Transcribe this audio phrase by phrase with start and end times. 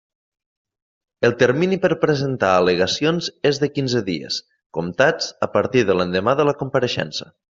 [1.27, 4.39] El termini per presentar al·legacions és de quinze dies,
[4.79, 7.33] comptats a partir de l'endemà de la compareixença.